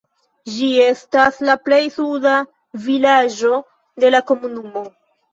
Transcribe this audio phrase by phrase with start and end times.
[0.51, 2.31] Ĝi estas la plej suda
[2.85, 3.59] vilaĝo
[4.05, 4.83] de la komunumo.